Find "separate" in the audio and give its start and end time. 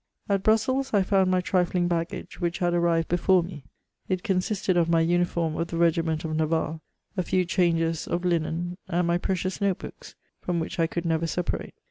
11.27-11.75